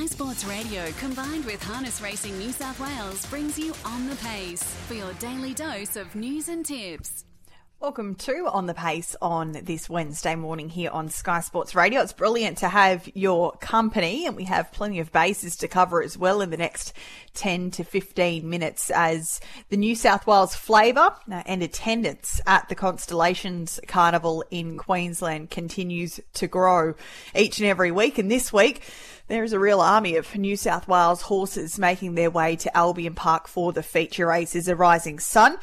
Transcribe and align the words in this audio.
Sky 0.00 0.06
Sports 0.06 0.44
Radio 0.46 0.90
combined 0.92 1.44
with 1.44 1.62
Harness 1.62 2.00
Racing 2.00 2.38
New 2.38 2.52
South 2.52 2.80
Wales 2.80 3.26
brings 3.26 3.58
you 3.58 3.74
On 3.84 4.08
the 4.08 4.16
Pace 4.16 4.62
for 4.62 4.94
your 4.94 5.12
daily 5.14 5.52
dose 5.52 5.94
of 5.94 6.14
news 6.14 6.48
and 6.48 6.64
tips. 6.64 7.26
Welcome 7.80 8.16
to 8.16 8.46
On 8.46 8.66
the 8.66 8.74
Pace 8.74 9.16
on 9.22 9.52
this 9.52 9.88
Wednesday 9.88 10.34
morning 10.34 10.68
here 10.68 10.90
on 10.90 11.08
Sky 11.08 11.40
Sports 11.40 11.74
Radio. 11.74 12.02
It's 12.02 12.12
brilliant 12.12 12.58
to 12.58 12.68
have 12.68 13.08
your 13.14 13.52
company 13.52 14.26
and 14.26 14.36
we 14.36 14.44
have 14.44 14.70
plenty 14.70 15.00
of 15.00 15.10
bases 15.12 15.56
to 15.56 15.66
cover 15.66 16.02
as 16.02 16.18
well 16.18 16.42
in 16.42 16.50
the 16.50 16.58
next 16.58 16.92
10 17.32 17.70
to 17.70 17.82
15 17.82 18.46
minutes 18.46 18.90
as 18.90 19.40
the 19.70 19.78
New 19.78 19.96
South 19.96 20.26
Wales 20.26 20.54
flavour 20.54 21.16
uh, 21.32 21.42
and 21.46 21.62
attendance 21.62 22.38
at 22.46 22.68
the 22.68 22.74
Constellations 22.74 23.80
Carnival 23.88 24.44
in 24.50 24.76
Queensland 24.76 25.48
continues 25.48 26.20
to 26.34 26.46
grow 26.46 26.92
each 27.34 27.60
and 27.60 27.66
every 27.66 27.90
week. 27.90 28.18
And 28.18 28.30
this 28.30 28.52
week, 28.52 28.82
there 29.28 29.42
is 29.42 29.54
a 29.54 29.58
real 29.58 29.80
army 29.80 30.16
of 30.16 30.36
New 30.36 30.58
South 30.58 30.86
Wales 30.86 31.22
horses 31.22 31.78
making 31.78 32.14
their 32.14 32.30
way 32.30 32.56
to 32.56 32.76
Albion 32.76 33.14
Park 33.14 33.48
for 33.48 33.72
the 33.72 33.82
feature 33.82 34.26
race 34.26 34.54
is 34.54 34.68
a 34.68 34.76
rising 34.76 35.18
sun 35.18 35.56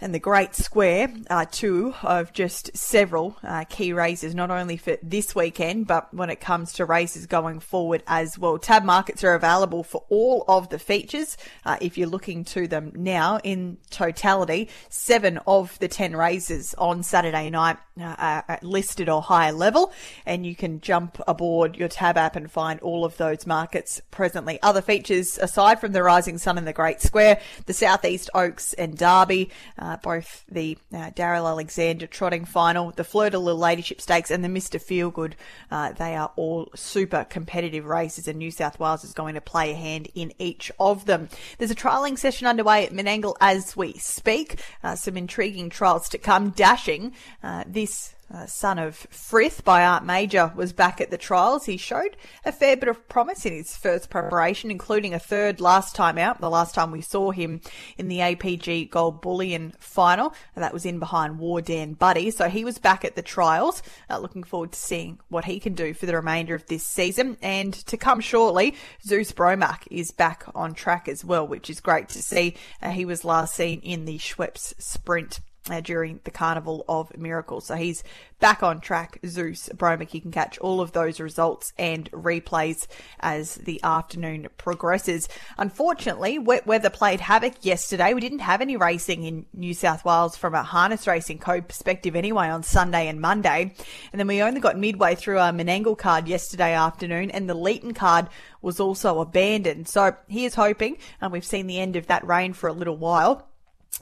and 0.00 0.14
the 0.14 0.18
Great 0.18 0.54
Square 0.54 1.14
are 1.30 1.46
two 1.46 1.94
of 2.02 2.32
just 2.32 2.76
several 2.76 3.36
uh, 3.42 3.64
key 3.64 3.92
races, 3.92 4.34
not 4.34 4.50
only 4.50 4.76
for 4.76 4.98
this 5.02 5.34
weekend, 5.34 5.86
but 5.86 6.12
when 6.12 6.28
it 6.28 6.40
comes 6.40 6.74
to 6.74 6.84
races 6.84 7.26
going 7.26 7.60
forward 7.60 8.02
as 8.06 8.38
well. 8.38 8.58
Tab 8.58 8.84
markets 8.84 9.24
are 9.24 9.34
available 9.34 9.82
for 9.82 10.04
all 10.08 10.44
of 10.48 10.68
the 10.68 10.78
features 10.78 11.36
uh, 11.64 11.76
if 11.80 11.96
you're 11.96 12.08
looking 12.08 12.44
to 12.44 12.68
them 12.68 12.92
now. 12.94 13.38
In 13.42 13.78
totality, 13.90 14.68
seven 14.88 15.38
of 15.46 15.78
the 15.78 15.88
ten 15.88 16.14
races 16.14 16.74
on 16.76 17.02
Saturday 17.02 17.48
night 17.48 17.78
uh, 17.98 18.42
are 18.48 18.58
listed 18.62 19.08
or 19.08 19.22
higher 19.22 19.52
level, 19.52 19.92
and 20.26 20.44
you 20.44 20.54
can 20.54 20.80
jump 20.80 21.20
aboard 21.26 21.76
your 21.76 21.88
Tab 21.88 22.18
app 22.18 22.36
and 22.36 22.50
find 22.50 22.80
all 22.80 23.04
of 23.04 23.16
those 23.16 23.46
markets 23.46 24.02
presently. 24.10 24.58
Other 24.62 24.82
features 24.82 25.38
aside 25.38 25.80
from 25.80 25.92
the 25.92 26.02
Rising 26.02 26.36
Sun 26.36 26.58
and 26.58 26.66
the 26.66 26.72
Great 26.72 27.00
Square, 27.00 27.40
the 27.64 27.72
Southeast 27.72 28.28
Oaks 28.34 28.74
and 28.74 28.96
Derby 28.96 29.50
uh, 29.78 29.85
both 30.02 30.44
the 30.50 30.76
uh, 30.92 31.10
Daryl 31.10 31.46
Alexander 31.46 32.06
trotting 32.06 32.44
final, 32.44 32.90
the 32.90 33.04
Fleur 33.04 33.30
de 33.30 33.38
Lille 33.38 33.56
Ladyship 33.56 34.00
Stakes, 34.00 34.30
and 34.30 34.42
the 34.42 34.48
Mr. 34.48 34.82
Feelgood. 34.82 35.34
Uh, 35.70 35.92
they 35.92 36.16
are 36.16 36.32
all 36.36 36.68
super 36.74 37.24
competitive 37.24 37.84
races, 37.84 38.26
and 38.26 38.38
New 38.38 38.50
South 38.50 38.80
Wales 38.80 39.04
is 39.04 39.12
going 39.12 39.34
to 39.34 39.40
play 39.40 39.70
a 39.70 39.76
hand 39.76 40.08
in 40.14 40.32
each 40.38 40.72
of 40.80 41.06
them. 41.06 41.28
There's 41.58 41.70
a 41.70 41.76
trialling 41.76 42.18
session 42.18 42.48
underway 42.48 42.86
at 42.86 42.92
Menangle 42.92 43.36
as 43.40 43.76
we 43.76 43.92
speak. 43.94 44.60
Uh, 44.82 44.96
some 44.96 45.16
intriguing 45.16 45.70
trials 45.70 46.08
to 46.08 46.18
come. 46.18 46.50
Dashing 46.50 47.12
uh, 47.42 47.64
this 47.66 48.15
uh, 48.32 48.46
son 48.46 48.78
of 48.78 48.96
Frith 49.10 49.64
by 49.64 49.84
Art 49.84 50.04
Major 50.04 50.52
was 50.56 50.72
back 50.72 51.00
at 51.00 51.10
the 51.10 51.18
trials. 51.18 51.66
He 51.66 51.76
showed 51.76 52.16
a 52.44 52.52
fair 52.52 52.76
bit 52.76 52.88
of 52.88 53.08
promise 53.08 53.46
in 53.46 53.52
his 53.52 53.76
first 53.76 54.10
preparation, 54.10 54.70
including 54.70 55.14
a 55.14 55.18
third 55.18 55.60
last 55.60 55.94
time 55.94 56.18
out, 56.18 56.40
the 56.40 56.50
last 56.50 56.74
time 56.74 56.90
we 56.90 57.00
saw 57.00 57.30
him 57.30 57.60
in 57.96 58.08
the 58.08 58.18
APG 58.18 58.90
Gold 58.90 59.20
Bullion 59.20 59.72
final. 59.78 60.34
That 60.54 60.72
was 60.72 60.84
in 60.84 60.98
behind 60.98 61.38
War 61.38 61.60
Dan 61.60 61.92
Buddy. 61.92 62.30
So 62.30 62.48
he 62.48 62.64
was 62.64 62.78
back 62.78 63.04
at 63.04 63.14
the 63.14 63.22
trials. 63.22 63.82
Uh, 64.10 64.18
looking 64.18 64.42
forward 64.42 64.72
to 64.72 64.78
seeing 64.78 65.20
what 65.28 65.44
he 65.44 65.60
can 65.60 65.74
do 65.74 65.94
for 65.94 66.06
the 66.06 66.16
remainder 66.16 66.54
of 66.54 66.66
this 66.66 66.84
season. 66.84 67.36
And 67.42 67.72
to 67.86 67.96
come 67.96 68.20
shortly, 68.20 68.74
Zeus 69.04 69.32
Bromack 69.32 69.82
is 69.90 70.10
back 70.10 70.44
on 70.54 70.74
track 70.74 71.08
as 71.08 71.24
well, 71.24 71.46
which 71.46 71.70
is 71.70 71.80
great 71.80 72.08
to 72.10 72.22
see. 72.22 72.56
Uh, 72.82 72.90
he 72.90 73.04
was 73.04 73.24
last 73.24 73.54
seen 73.54 73.80
in 73.80 74.04
the 74.04 74.18
Schweppes 74.18 74.74
Sprint 74.80 75.40
uh, 75.70 75.80
during 75.80 76.20
the 76.24 76.30
Carnival 76.30 76.84
of 76.88 77.16
Miracles. 77.16 77.66
So 77.66 77.74
he's 77.74 78.02
back 78.40 78.62
on 78.62 78.80
track. 78.80 79.18
Zeus 79.26 79.68
Bromick, 79.74 80.14
you 80.14 80.20
can 80.20 80.30
catch 80.30 80.58
all 80.58 80.80
of 80.80 80.92
those 80.92 81.20
results 81.20 81.72
and 81.78 82.10
replays 82.12 82.86
as 83.20 83.56
the 83.56 83.80
afternoon 83.82 84.48
progresses. 84.58 85.28
Unfortunately, 85.58 86.38
wet 86.38 86.66
weather 86.66 86.90
played 86.90 87.20
havoc 87.20 87.64
yesterday. 87.64 88.14
We 88.14 88.20
didn't 88.20 88.40
have 88.40 88.60
any 88.60 88.76
racing 88.76 89.24
in 89.24 89.46
New 89.54 89.74
South 89.74 90.04
Wales 90.04 90.36
from 90.36 90.54
a 90.54 90.62
harness 90.62 91.06
racing 91.06 91.38
code 91.38 91.68
perspective 91.68 92.14
anyway 92.14 92.48
on 92.48 92.62
Sunday 92.62 93.08
and 93.08 93.20
Monday. 93.20 93.74
And 94.12 94.18
then 94.18 94.26
we 94.26 94.42
only 94.42 94.60
got 94.60 94.78
midway 94.78 95.14
through 95.14 95.38
our 95.38 95.52
Menangle 95.52 95.98
card 95.98 96.28
yesterday 96.28 96.74
afternoon 96.74 97.30
and 97.30 97.48
the 97.48 97.56
Leeton 97.56 97.94
card 97.94 98.28
was 98.62 98.80
also 98.80 99.20
abandoned. 99.20 99.88
So 99.88 100.16
here's 100.28 100.54
hoping, 100.54 100.98
and 101.20 101.32
we've 101.32 101.44
seen 101.44 101.66
the 101.66 101.78
end 101.78 101.96
of 101.96 102.08
that 102.08 102.26
rain 102.26 102.52
for 102.52 102.68
a 102.68 102.72
little 102.72 102.96
while 102.96 103.48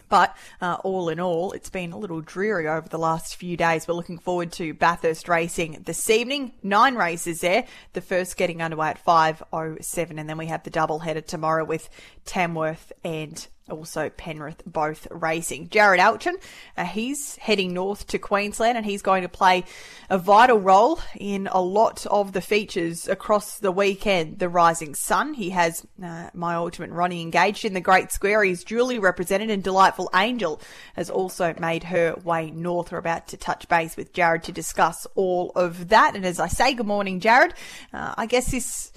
but 0.08 0.36
uh, 0.60 0.78
all 0.84 1.08
in 1.08 1.20
all, 1.20 1.52
it's 1.52 1.70
been 1.70 1.92
a 1.92 1.98
little 1.98 2.20
dreary 2.20 2.68
over 2.68 2.88
the 2.88 2.98
last 2.98 3.36
few 3.36 3.56
days. 3.56 3.88
We're 3.88 3.94
looking 3.94 4.18
forward 4.18 4.52
to 4.52 4.74
Bathurst 4.74 5.28
racing 5.28 5.82
this 5.84 6.08
evening. 6.10 6.52
Nine 6.62 6.94
races 6.94 7.40
there. 7.40 7.66
The 7.92 8.00
first 8.00 8.36
getting 8.36 8.62
underway 8.62 8.88
at 8.88 9.04
5.07 9.04 10.18
and 10.18 10.28
then 10.28 10.38
we 10.38 10.46
have 10.46 10.62
the 10.62 10.70
double 10.70 11.00
header 11.00 11.20
tomorrow 11.20 11.64
with 11.64 11.88
Tamworth 12.24 12.92
and 13.02 13.46
also 13.70 14.10
Penrith 14.10 14.62
both 14.66 15.06
racing. 15.10 15.68
Jarrod 15.68 15.98
Alchin, 15.98 16.34
uh, 16.76 16.84
he's 16.84 17.36
heading 17.36 17.72
north 17.72 18.06
to 18.08 18.18
Queensland 18.18 18.76
and 18.76 18.84
he's 18.84 19.02
going 19.02 19.22
to 19.22 19.28
play 19.28 19.64
a 20.10 20.18
vital 20.18 20.58
role 20.58 21.00
in 21.16 21.48
a 21.50 21.60
lot 21.60 22.04
of 22.06 22.32
the 22.32 22.40
features 22.40 23.08
across 23.08 23.58
the 23.58 23.72
weekend. 23.72 24.38
The 24.38 24.48
Rising 24.48 24.94
Sun, 24.94 25.34
he 25.34 25.50
has 25.50 25.86
uh, 26.02 26.30
My 26.34 26.54
Ultimate 26.54 26.90
Ronnie 26.90 27.22
engaged 27.22 27.64
in 27.64 27.74
the 27.74 27.80
Great 27.80 28.12
Square. 28.12 28.44
He's 28.44 28.64
duly 28.64 28.98
represented 28.98 29.50
and 29.50 29.62
Delightful 29.62 30.10
Angel 30.14 30.60
has 30.94 31.08
also 31.08 31.54
made 31.58 31.84
her 31.84 32.14
way 32.22 32.50
north. 32.50 32.92
We're 32.92 32.98
about 32.98 33.28
to 33.28 33.36
touch 33.36 33.68
base 33.68 33.96
with 33.96 34.12
Jarrod 34.12 34.42
to 34.42 34.52
discuss 34.52 35.06
all 35.14 35.52
of 35.54 35.88
that. 35.88 36.14
And 36.14 36.26
as 36.26 36.38
I 36.38 36.48
say, 36.48 36.74
good 36.74 36.86
morning, 36.86 37.20
Jarrod. 37.20 37.52
Uh, 37.92 38.14
I 38.16 38.26
guess 38.26 38.50
this 38.50 38.92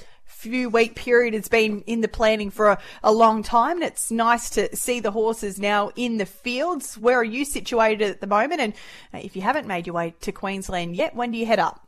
few 0.47 0.69
week 0.69 0.95
period 0.95 1.33
It's 1.33 1.47
been 1.47 1.81
in 1.81 2.01
the 2.01 2.07
planning 2.07 2.49
for 2.49 2.67
a, 2.67 2.79
a, 3.03 3.11
long 3.11 3.43
time. 3.43 3.77
And 3.77 3.83
it's 3.83 4.11
nice 4.11 4.49
to 4.51 4.75
see 4.75 4.99
the 4.99 5.11
horses 5.11 5.59
now 5.59 5.91
in 5.95 6.17
the 6.17 6.25
fields. 6.25 6.97
Where 6.97 7.19
are 7.19 7.23
you 7.23 7.45
situated 7.45 8.09
at 8.09 8.21
the 8.21 8.27
moment? 8.27 8.61
And 8.61 8.73
uh, 9.13 9.19
if 9.23 9.35
you 9.35 9.41
haven't 9.41 9.67
made 9.67 9.87
your 9.87 9.95
way 9.95 10.15
to 10.21 10.31
Queensland 10.31 10.95
yet, 10.95 11.15
when 11.15 11.31
do 11.31 11.37
you 11.37 11.45
head 11.45 11.59
up? 11.59 11.87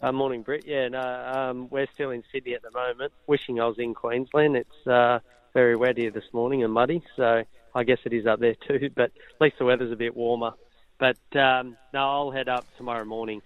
Uh, 0.00 0.12
morning, 0.12 0.42
Britt. 0.42 0.64
Yeah, 0.66 0.88
no, 0.88 1.00
um, 1.00 1.68
we're 1.70 1.86
still 1.94 2.10
in 2.10 2.22
Sydney 2.30 2.54
at 2.54 2.62
the 2.62 2.70
moment. 2.70 3.12
Wishing 3.26 3.60
I 3.60 3.66
was 3.66 3.78
in 3.78 3.94
Queensland. 3.94 4.56
It's 4.56 4.86
uh, 4.86 5.20
very 5.54 5.74
wet 5.74 5.96
here 5.96 6.10
this 6.10 6.32
morning 6.34 6.62
and 6.64 6.72
muddy, 6.72 7.02
so 7.16 7.44
I 7.74 7.84
guess 7.84 7.98
it 8.04 8.12
is 8.12 8.26
up 8.26 8.40
there 8.40 8.56
too. 8.68 8.90
But 8.94 9.12
at 9.12 9.40
least 9.40 9.56
the 9.58 9.64
weather's 9.64 9.92
a 9.92 9.96
bit 9.96 10.14
warmer. 10.14 10.52
But 10.98 11.18
um, 11.34 11.76
no, 11.94 12.00
I'll 12.00 12.30
head 12.30 12.48
up 12.48 12.66
tomorrow 12.76 13.04
morning. 13.04 13.40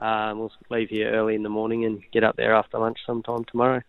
Um, 0.00 0.38
we'll 0.38 0.52
leave 0.70 0.88
here 0.88 1.10
early 1.12 1.34
in 1.34 1.42
the 1.42 1.48
morning 1.48 1.84
and 1.84 2.02
get 2.12 2.24
up 2.24 2.36
there 2.36 2.54
after 2.54 2.78
lunch 2.78 2.98
sometime 3.06 3.44
tomorrow. 3.44 3.82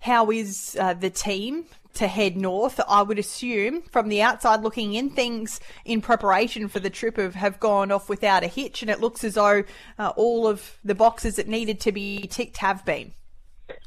How 0.00 0.30
is 0.30 0.76
uh, 0.78 0.94
the 0.94 1.10
team 1.10 1.64
to 1.94 2.06
head 2.06 2.36
north? 2.36 2.80
I 2.88 3.02
would 3.02 3.18
assume 3.18 3.82
from 3.82 4.08
the 4.08 4.22
outside 4.22 4.62
looking 4.62 4.94
in, 4.94 5.10
things 5.10 5.58
in 5.84 6.00
preparation 6.00 6.68
for 6.68 6.78
the 6.78 6.90
trip 6.90 7.16
have, 7.16 7.34
have 7.34 7.58
gone 7.58 7.90
off 7.90 8.08
without 8.08 8.44
a 8.44 8.46
hitch, 8.46 8.82
and 8.82 8.90
it 8.90 9.00
looks 9.00 9.24
as 9.24 9.34
though 9.34 9.64
uh, 9.98 10.12
all 10.16 10.46
of 10.46 10.78
the 10.84 10.94
boxes 10.94 11.36
that 11.36 11.48
needed 11.48 11.80
to 11.80 11.92
be 11.92 12.26
ticked 12.28 12.58
have 12.58 12.84
been. 12.84 13.12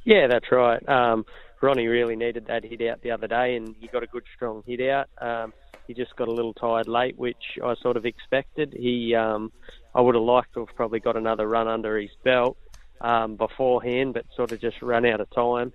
Yeah, 0.04 0.28
that's 0.28 0.52
right. 0.52 0.88
Um, 0.90 1.26
Ronnie 1.62 1.88
really 1.88 2.16
needed 2.16 2.48
that 2.48 2.64
hit 2.64 2.82
out 2.82 3.02
the 3.02 3.12
other 3.12 3.28
day, 3.28 3.56
and 3.56 3.76
he 3.80 3.88
got 3.88 4.04
a 4.04 4.08
good 4.08 4.24
strong 4.36 4.64
hit 4.66 4.82
out. 4.82 5.10
Um, 5.22 5.54
he 5.88 5.94
just 5.94 6.16
got 6.16 6.28
a 6.28 6.32
little 6.32 6.54
tired 6.54 6.88
late, 6.88 7.18
which 7.18 7.58
I 7.64 7.76
sort 7.82 7.98
of 7.98 8.06
expected. 8.06 8.74
He, 8.78 9.16
um, 9.16 9.52
I 9.96 10.02
would 10.02 10.16
have 10.16 10.24
liked 10.24 10.54
to 10.54 10.66
have 10.66 10.76
probably 10.76 11.00
got 11.00 11.18
another 11.18 11.48
run 11.48 11.68
under 11.68 11.98
his 11.98 12.12
belt 12.24 12.58
um, 13.02 13.36
beforehand, 13.36 14.14
but 14.14 14.26
sort 14.36 14.52
of 14.52 14.62
just 14.62 14.82
ran 14.82 15.06
out 15.06 15.22
of 15.22 15.30
time. 15.32 15.74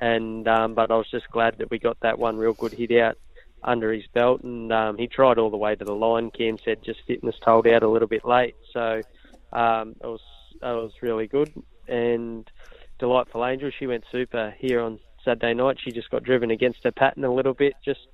And 0.00 0.46
um, 0.46 0.74
but 0.74 0.90
I 0.90 0.96
was 0.96 1.10
just 1.10 1.28
glad 1.30 1.58
that 1.58 1.70
we 1.70 1.78
got 1.78 1.98
that 2.00 2.18
one 2.18 2.36
real 2.36 2.52
good 2.52 2.72
hit 2.72 2.92
out 2.92 3.18
under 3.62 3.92
his 3.92 4.06
belt, 4.14 4.42
and 4.42 4.72
um, 4.72 4.96
he 4.96 5.08
tried 5.08 5.38
all 5.38 5.50
the 5.50 5.56
way 5.56 5.74
to 5.74 5.84
the 5.84 5.94
line. 5.94 6.30
Cam 6.30 6.58
said 6.58 6.82
just 6.84 7.00
fitness 7.06 7.34
told 7.44 7.66
out 7.66 7.82
a 7.82 7.88
little 7.88 8.06
bit 8.06 8.24
late, 8.24 8.54
so 8.72 9.00
um, 9.52 9.96
it 10.00 10.06
was 10.06 10.20
it 10.54 10.62
was 10.62 10.92
really 11.02 11.26
good. 11.26 11.52
And 11.88 12.48
delightful 12.98 13.44
angel, 13.44 13.70
she 13.76 13.86
went 13.86 14.04
super 14.12 14.54
here 14.58 14.80
on 14.80 15.00
Saturday 15.24 15.54
night. 15.54 15.78
She 15.82 15.90
just 15.90 16.10
got 16.10 16.22
driven 16.22 16.52
against 16.52 16.84
her 16.84 16.92
pattern 16.92 17.24
a 17.24 17.34
little 17.34 17.54
bit, 17.54 17.74
just 17.84 18.06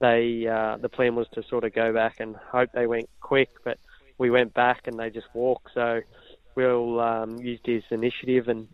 they 0.00 0.46
uh, 0.46 0.76
the 0.78 0.88
plan 0.88 1.14
was 1.14 1.26
to 1.34 1.42
sort 1.42 1.64
of 1.64 1.74
go 1.74 1.92
back 1.92 2.20
and 2.20 2.36
hope 2.36 2.70
they 2.72 2.86
went 2.86 3.08
quick, 3.20 3.50
but 3.64 3.78
we 4.18 4.30
went 4.30 4.52
back 4.54 4.82
and 4.86 4.98
they 4.98 5.10
just 5.10 5.28
walked. 5.32 5.70
So 5.74 6.00
we'll 6.54 7.00
um, 7.00 7.38
use 7.38 7.60
his 7.64 7.84
initiative 7.90 8.48
and 8.48 8.68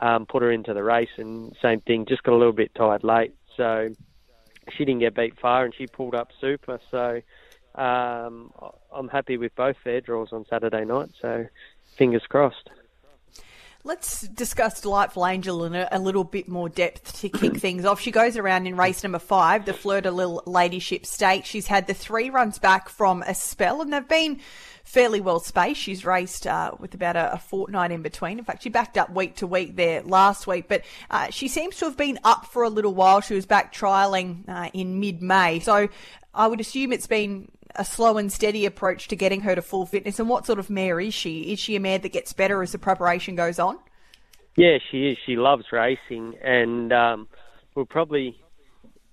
um, 0.00 0.26
put 0.26 0.42
her 0.42 0.50
into 0.50 0.74
the 0.74 0.82
race. 0.82 1.08
And 1.18 1.54
same 1.62 1.80
thing, 1.82 2.06
just 2.08 2.22
got 2.22 2.32
a 2.32 2.38
little 2.38 2.52
bit 2.52 2.74
tired 2.74 3.04
late, 3.04 3.34
so 3.56 3.88
she 4.76 4.84
didn't 4.84 5.00
get 5.00 5.14
beat 5.14 5.38
far 5.40 5.64
and 5.64 5.74
she 5.76 5.86
pulled 5.86 6.14
up 6.14 6.28
super. 6.40 6.80
So 6.90 7.20
um, 7.80 8.50
I'm 8.92 9.08
happy 9.08 9.36
with 9.36 9.54
both 9.54 9.76
their 9.84 10.00
draws 10.00 10.32
on 10.32 10.44
Saturday 10.48 10.84
night. 10.84 11.10
So 11.20 11.46
fingers 11.96 12.22
crossed. 12.28 12.70
Let's 13.86 14.22
discuss 14.22 14.80
Delightful 14.80 15.24
Angel 15.24 15.64
in 15.64 15.76
a, 15.76 15.88
a, 15.92 16.00
little 16.00 16.24
bit 16.24 16.48
more 16.48 16.68
depth 16.68 17.20
to 17.20 17.28
kick 17.28 17.56
things 17.60 17.84
off. 17.84 18.00
She 18.00 18.10
goes 18.10 18.36
around 18.36 18.66
in 18.66 18.76
race 18.76 19.04
number 19.04 19.20
five, 19.20 19.64
the 19.64 19.72
Fleur 19.72 20.00
de 20.00 20.10
Lille 20.10 20.42
Ladyship 20.44 21.06
Stakes. 21.06 21.46
She's 21.48 21.68
had 21.68 21.86
the 21.86 21.94
three 21.94 22.28
runs 22.28 22.58
back 22.58 22.88
from 22.88 23.22
a 23.22 23.32
spell, 23.32 23.80
and 23.80 23.92
they've 23.92 24.08
been 24.08 24.40
fairly 24.82 25.20
well 25.20 25.38
spaced. 25.38 25.80
She's 25.80 26.04
raced 26.04 26.48
uh, 26.48 26.72
with 26.80 26.94
about 26.94 27.14
a, 27.14 27.34
a, 27.34 27.38
fortnight 27.38 27.92
in 27.92 28.02
between. 28.02 28.40
In 28.40 28.44
fact, 28.44 28.64
she 28.64 28.70
backed 28.70 28.98
up 28.98 29.10
week 29.10 29.36
to 29.36 29.46
week 29.46 29.76
there 29.76 30.02
last 30.02 30.48
week, 30.48 30.66
but 30.66 30.82
uh, 31.08 31.30
she 31.30 31.46
seems 31.46 31.76
to 31.76 31.84
have 31.84 31.96
been 31.96 32.18
up 32.24 32.46
for 32.46 32.64
a 32.64 32.68
little 32.68 32.92
while. 32.92 33.20
She 33.20 33.34
was 33.34 33.46
back 33.46 33.72
trialling 33.72 34.48
uh, 34.48 34.68
in 34.72 34.98
mid 34.98 35.22
May. 35.22 35.60
So 35.60 35.88
I 36.34 36.48
would 36.48 36.58
assume 36.58 36.92
it's 36.92 37.06
been 37.06 37.52
a 37.78 37.84
slow 37.84 38.16
and 38.18 38.32
steady 38.32 38.66
approach 38.66 39.08
to 39.08 39.16
getting 39.16 39.42
her 39.42 39.54
to 39.54 39.62
full 39.62 39.86
fitness. 39.86 40.18
And 40.18 40.28
what 40.28 40.46
sort 40.46 40.58
of 40.58 40.70
mare 40.70 41.00
is 41.00 41.14
she? 41.14 41.52
Is 41.52 41.58
she 41.58 41.76
a 41.76 41.80
mare 41.80 41.98
that 41.98 42.12
gets 42.12 42.32
better 42.32 42.62
as 42.62 42.72
the 42.72 42.78
preparation 42.78 43.36
goes 43.36 43.58
on? 43.58 43.78
Yeah, 44.56 44.78
she 44.90 45.08
is. 45.10 45.18
She 45.26 45.36
loves 45.36 45.66
racing, 45.70 46.34
and 46.42 46.92
um, 46.92 47.28
we'll 47.74 47.84
probably. 47.84 48.40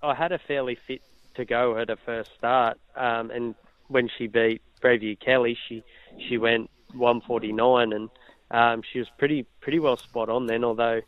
I 0.01 0.15
had 0.15 0.31
her 0.31 0.39
fairly 0.47 0.77
fit 0.87 1.01
to 1.35 1.45
go 1.45 1.77
at 1.77 1.89
her 1.89 1.97
first 2.05 2.31
start, 2.37 2.79
um, 2.95 3.29
and 3.31 3.55
when 3.87 4.09
she 4.17 4.27
beat 4.27 4.61
Braveview 4.81 5.19
Kelly, 5.19 5.57
she 5.67 5.83
she 6.29 6.37
went 6.37 6.69
149, 6.93 7.91
and 7.91 8.09
um, 8.51 8.83
she 8.91 8.99
was 8.99 9.07
pretty 9.17 9.45
pretty 9.59 9.79
well 9.79 9.97
spot 9.97 10.29
on 10.29 10.47
then. 10.47 10.63
Although 10.63 11.01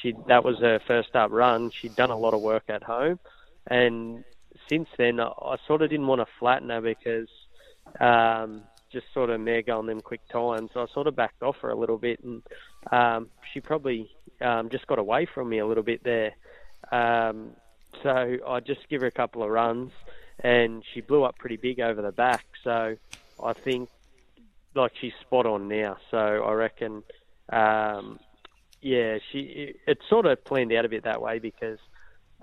she 0.00 0.14
that 0.28 0.44
was 0.44 0.58
her 0.60 0.80
first 0.86 1.16
up 1.16 1.32
run, 1.32 1.70
she'd 1.70 1.96
done 1.96 2.10
a 2.10 2.16
lot 2.16 2.34
of 2.34 2.40
work 2.40 2.64
at 2.68 2.84
home, 2.84 3.18
and 3.66 4.24
since 4.72 4.88
then 4.96 5.20
I, 5.20 5.26
I 5.26 5.56
sort 5.66 5.82
of 5.82 5.90
didn't 5.90 6.06
want 6.06 6.20
to 6.20 6.26
flatten 6.38 6.70
her 6.70 6.80
because 6.80 7.28
um, 8.00 8.62
just 8.90 9.06
sort 9.12 9.30
of 9.30 9.40
mare 9.40 9.62
going 9.62 9.86
them 9.86 10.00
quick 10.00 10.26
times. 10.28 10.70
So 10.72 10.80
I 10.80 10.86
sort 10.94 11.06
of 11.06 11.16
backed 11.16 11.42
off 11.42 11.56
her 11.62 11.70
a 11.70 11.76
little 11.76 11.98
bit, 11.98 12.20
and 12.24 12.42
um, 12.90 13.28
she 13.52 13.60
probably 13.60 14.10
um, 14.40 14.70
just 14.70 14.86
got 14.86 14.98
away 14.98 15.26
from 15.26 15.48
me 15.48 15.58
a 15.58 15.66
little 15.66 15.82
bit 15.82 16.02
there. 16.02 16.32
Um, 16.90 17.50
so 18.02 18.36
I 18.46 18.60
just 18.60 18.88
give 18.88 19.02
her 19.02 19.06
a 19.06 19.12
couple 19.12 19.42
of 19.42 19.50
runs, 19.50 19.92
and 20.40 20.82
she 20.92 21.00
blew 21.00 21.22
up 21.24 21.36
pretty 21.38 21.56
big 21.56 21.80
over 21.80 22.00
the 22.00 22.12
back. 22.12 22.44
So 22.64 22.96
I 23.42 23.52
think 23.52 23.90
like 24.74 24.92
she's 25.00 25.12
spot 25.20 25.46
on 25.46 25.68
now. 25.68 25.98
So 26.10 26.16
I 26.16 26.52
reckon, 26.52 27.02
um, 27.50 28.18
yeah, 28.80 29.18
she 29.30 29.74
it 29.86 29.98
sort 30.08 30.24
of 30.24 30.42
planned 30.44 30.72
out 30.72 30.86
a 30.86 30.88
bit 30.88 31.04
that 31.04 31.20
way 31.20 31.38
because 31.38 31.78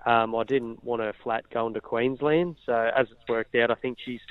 um, 0.06 0.36
I 0.36 0.44
didn't 0.44 0.84
want 0.84 1.02
her 1.02 1.14
flat 1.24 1.50
going 1.50 1.74
to 1.74 1.82
Queensland. 1.82 2.56
So 2.66 2.74
as 2.74 3.08
it's 3.12 3.28
worked 3.28 3.56
out, 3.56 3.72
I 3.72 3.76
think 3.76 3.98
she's 4.04 4.22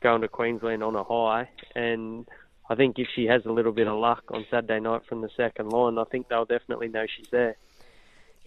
going 0.00 0.22
to 0.22 0.28
Queensland 0.28 0.82
on 0.82 0.94
a 0.94 1.02
high, 1.02 1.48
and 1.74 2.28
I 2.70 2.74
think 2.74 2.98
if 2.98 3.08
she 3.14 3.26
has 3.26 3.44
a 3.46 3.52
little 3.52 3.72
bit 3.72 3.88
of 3.88 3.98
luck 3.98 4.24
on 4.30 4.46
Saturday 4.50 4.80
night 4.80 5.02
from 5.08 5.22
the 5.22 5.30
second 5.36 5.70
line, 5.70 5.98
I 5.98 6.04
think 6.04 6.28
they'll 6.28 6.44
definitely 6.44 6.88
know 6.88 7.06
she's 7.06 7.28
there. 7.30 7.56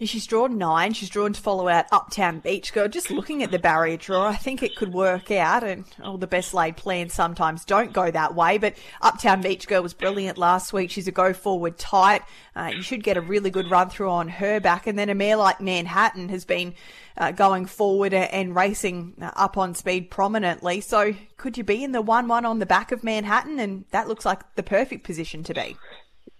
She's 0.04 0.26
drawn 0.26 0.58
nine. 0.58 0.92
She's 0.94 1.08
drawn 1.08 1.32
to 1.32 1.40
follow 1.40 1.68
out 1.68 1.86
Uptown 1.92 2.40
Beach 2.40 2.72
Girl. 2.72 2.88
Just 2.88 3.10
looking 3.10 3.42
at 3.42 3.50
the 3.50 3.58
barrier 3.58 3.96
draw, 3.96 4.28
I 4.28 4.36
think 4.36 4.62
it 4.62 4.74
could 4.74 4.92
work 4.92 5.30
out. 5.30 5.62
And 5.62 5.84
all 6.02 6.18
the 6.18 6.26
best 6.26 6.54
laid 6.54 6.76
plans 6.76 7.14
sometimes 7.14 7.64
don't 7.64 7.92
go 7.92 8.10
that 8.10 8.34
way. 8.34 8.58
But 8.58 8.74
Uptown 9.00 9.42
Beach 9.42 9.68
Girl 9.68 9.82
was 9.82 9.94
brilliant 9.94 10.38
last 10.38 10.72
week. 10.72 10.90
She's 10.90 11.08
a 11.08 11.12
go 11.12 11.32
forward 11.32 11.78
tight. 11.78 12.22
Uh, 12.56 12.72
you 12.74 12.82
should 12.82 13.02
get 13.02 13.16
a 13.16 13.20
really 13.20 13.50
good 13.50 13.70
run 13.70 13.90
through 13.90 14.10
on 14.10 14.28
her 14.28 14.60
back. 14.60 14.86
And 14.86 14.98
then 14.98 15.08
a 15.08 15.14
mare 15.14 15.36
like 15.36 15.60
Manhattan 15.60 16.28
has 16.30 16.44
been 16.44 16.74
uh, 17.16 17.32
going 17.32 17.66
forward 17.66 18.14
and 18.14 18.56
racing 18.56 19.14
uh, 19.20 19.30
up 19.36 19.56
on 19.56 19.74
speed 19.74 20.10
prominently. 20.10 20.80
So 20.80 21.14
could 21.36 21.56
you 21.56 21.64
be 21.64 21.84
in 21.84 21.92
the 21.92 22.02
1 22.02 22.28
1 22.28 22.44
on 22.44 22.58
the 22.58 22.66
back 22.66 22.92
of 22.92 23.04
Manhattan? 23.04 23.58
And 23.58 23.84
that 23.90 24.08
looks 24.08 24.24
like 24.24 24.40
the 24.56 24.62
perfect 24.62 25.04
position 25.04 25.42
to 25.44 25.54
be. 25.54 25.76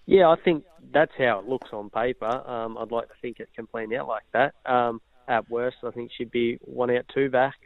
Yeah, 0.06 0.28
I 0.30 0.36
think 0.36 0.64
that's 0.92 1.12
how 1.18 1.38
it 1.40 1.48
looks 1.48 1.72
on 1.72 1.90
paper. 1.90 2.26
Um, 2.26 2.78
I'd 2.78 2.90
like 2.90 3.08
to 3.08 3.14
think 3.20 3.40
it 3.40 3.48
can 3.54 3.66
plan 3.66 3.92
out 3.94 4.08
like 4.08 4.24
that. 4.32 4.54
Um, 4.66 5.00
at 5.28 5.48
worst, 5.50 5.78
I 5.84 5.90
think 5.90 6.10
she'd 6.16 6.30
be 6.30 6.58
one 6.62 6.90
out, 6.90 7.04
two 7.14 7.30
back, 7.30 7.56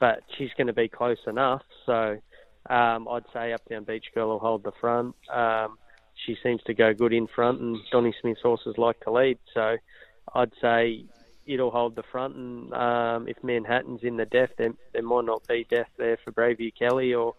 but 0.00 0.22
she's 0.36 0.50
going 0.56 0.66
to 0.66 0.72
be 0.72 0.88
close 0.88 1.18
enough. 1.26 1.62
So 1.86 2.18
um, 2.68 3.08
I'd 3.08 3.24
say 3.32 3.52
Uptown 3.52 3.84
Beach 3.84 4.06
Girl 4.14 4.28
will 4.28 4.38
hold 4.38 4.64
the 4.64 4.72
front. 4.80 5.14
Um, 5.32 5.78
she 6.26 6.36
seems 6.42 6.62
to 6.64 6.74
go 6.74 6.92
good 6.92 7.12
in 7.12 7.26
front, 7.28 7.60
and 7.60 7.78
Donny 7.92 8.14
Smith's 8.20 8.42
horses 8.42 8.76
like 8.76 9.00
to 9.00 9.12
lead. 9.12 9.38
So 9.54 9.76
I'd 10.34 10.52
say 10.60 11.04
it'll 11.46 11.70
hold 11.70 11.96
the 11.96 12.02
front. 12.02 12.36
And 12.36 12.74
um, 12.74 13.28
if 13.28 13.42
Manhattan's 13.42 14.02
in 14.02 14.16
the 14.16 14.26
death, 14.26 14.50
then 14.58 14.76
there 14.92 15.02
might 15.02 15.24
not 15.24 15.46
be 15.46 15.66
death 15.68 15.88
there 15.96 16.18
for 16.24 16.32
Braveview 16.32 16.72
Kelly 16.78 17.14
or 17.14 17.34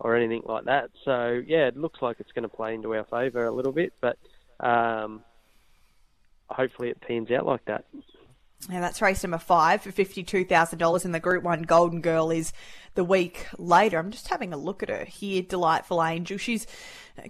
or 0.00 0.16
anything 0.16 0.42
like 0.44 0.64
that. 0.64 0.90
So 1.04 1.40
yeah, 1.46 1.68
it 1.68 1.76
looks 1.76 2.02
like 2.02 2.18
it's 2.18 2.32
going 2.32 2.48
to 2.48 2.54
play 2.54 2.74
into 2.74 2.94
our 2.94 3.04
favour 3.04 3.44
a 3.44 3.52
little 3.52 3.72
bit, 3.72 3.92
but 4.00 4.18
um, 4.60 5.22
hopefully 6.48 6.90
it 6.90 7.00
pans 7.00 7.30
out 7.30 7.46
like 7.46 7.64
that. 7.66 7.84
Yeah, 8.70 8.80
that's 8.80 9.02
race 9.02 9.22
number 9.22 9.38
five 9.38 9.82
for 9.82 9.92
$52,000 9.92 11.04
and 11.04 11.14
the 11.14 11.20
Group 11.20 11.44
1 11.44 11.62
Golden 11.62 12.00
Girl 12.00 12.30
is 12.30 12.52
the 12.94 13.04
week 13.04 13.46
later. 13.58 13.98
I'm 13.98 14.10
just 14.10 14.28
having 14.28 14.54
a 14.54 14.56
look 14.56 14.82
at 14.82 14.88
her 14.88 15.04
here, 15.04 15.42
Delightful 15.42 16.02
Angel. 16.02 16.38
She's 16.38 16.66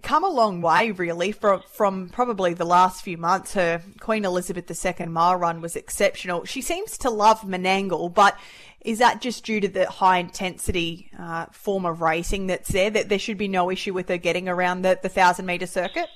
come 0.03 0.23
a 0.23 0.29
long 0.29 0.61
way, 0.61 0.93
really, 0.93 1.33
from, 1.33 1.63
from 1.67 2.09
probably 2.09 2.55
the 2.55 2.65
last 2.65 3.03
few 3.03 3.19
months. 3.19 3.55
Her 3.55 3.83
Queen 3.99 4.25
Elizabeth 4.25 4.71
II 4.71 5.07
mile 5.07 5.35
run 5.37 5.61
was 5.61 5.75
exceptional. 5.75 6.45
She 6.45 6.63
seems 6.63 6.97
to 6.99 7.11
love 7.11 7.41
Menangle, 7.41 8.15
but 8.15 8.39
is 8.83 8.99
that 8.99 9.21
just 9.21 9.45
due 9.45 9.61
to 9.61 9.69
the 9.69 9.91
high 9.91 10.19
intensity 10.19 11.11
uh, 11.19 11.47
form 11.47 11.85
of 11.85 12.01
racing 12.01 12.47
that's 12.47 12.71
there, 12.71 12.91
that 12.91 13.09
there 13.09 13.19
should 13.19 13.39
be 13.39 13.49
no 13.49 13.71
issue 13.71 13.93
with 13.93 14.09
her 14.09 14.19
getting 14.19 14.49
around 14.49 14.83
the, 14.83 14.99
1,000 15.03 15.45
metre 15.45 15.67
circuit? 15.67 16.09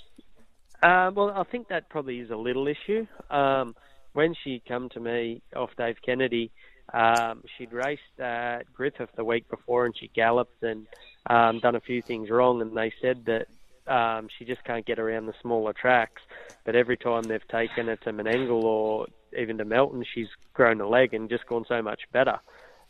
Uh, 0.82 1.10
well, 1.14 1.30
I 1.30 1.42
think 1.44 1.68
that 1.68 1.88
probably 1.88 2.20
is 2.20 2.30
a 2.30 2.36
little 2.36 2.68
issue. 2.68 3.06
Um, 3.30 3.74
when 4.12 4.34
she 4.44 4.62
come 4.66 4.88
to 4.90 5.00
me 5.00 5.42
off 5.54 5.70
Dave 5.76 5.96
Kennedy, 6.04 6.50
um, 6.92 7.42
she'd 7.56 7.72
raced 7.72 8.18
at 8.18 8.72
Griffith 8.72 9.10
the 9.16 9.24
week 9.24 9.48
before 9.50 9.86
and 9.86 9.96
she 9.96 10.08
galloped 10.08 10.62
and 10.62 10.86
um, 11.26 11.58
done 11.60 11.74
a 11.74 11.80
few 11.80 12.00
things 12.00 12.30
wrong, 12.30 12.62
and 12.62 12.76
they 12.76 12.92
said 13.02 13.26
that 13.26 13.48
um, 13.92 14.28
she 14.38 14.44
just 14.44 14.64
can't 14.64 14.86
get 14.86 14.98
around 14.98 15.26
the 15.26 15.34
smaller 15.42 15.72
tracks. 15.72 16.22
But 16.64 16.76
every 16.76 16.96
time 16.96 17.22
they've 17.22 17.48
taken 17.48 17.86
her 17.86 17.96
to 17.96 18.12
Menangle 18.12 18.62
or 18.62 19.06
even 19.36 19.58
to 19.58 19.64
Melton, 19.64 20.04
she's 20.14 20.28
grown 20.54 20.80
a 20.80 20.88
leg 20.88 21.12
and 21.12 21.28
just 21.28 21.46
gone 21.46 21.64
so 21.68 21.82
much 21.82 22.00
better. 22.12 22.38